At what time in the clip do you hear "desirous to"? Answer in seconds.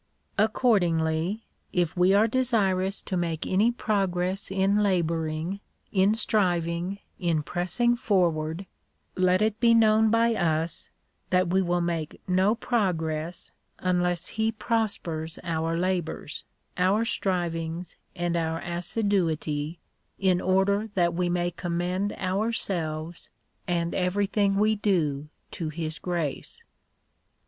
2.27-3.15